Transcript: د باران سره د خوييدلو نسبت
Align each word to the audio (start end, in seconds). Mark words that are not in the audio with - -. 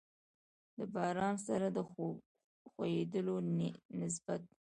د 0.77 0.79
باران 0.93 1.35
سره 1.47 1.67
د 1.75 1.77
خوييدلو 2.71 3.35
نسبت 4.01 4.41